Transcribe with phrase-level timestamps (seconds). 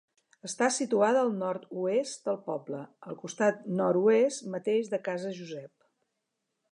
[0.47, 5.89] Està situada al nord-oest del poble, al costat nord-oest mateix de Casa Josep.